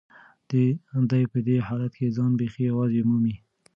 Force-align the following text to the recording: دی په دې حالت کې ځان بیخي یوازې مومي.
دی 1.09 1.23
په 1.31 1.39
دې 1.47 1.57
حالت 1.67 1.91
کې 1.99 2.13
ځان 2.17 2.31
بیخي 2.39 2.61
یوازې 2.71 3.01
مومي. 3.09 3.35